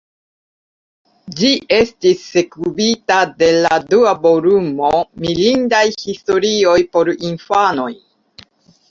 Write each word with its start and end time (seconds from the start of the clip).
Ĝi 1.39 1.49
estis 1.79 2.23
sekvita 2.29 3.17
de 3.43 3.49
la 3.65 3.77
dua 3.91 4.13
volumo, 4.23 4.89
"Mirindaj 5.25 5.83
historioj 6.07 6.75
por 6.97 7.13
infanoj". 7.29 7.91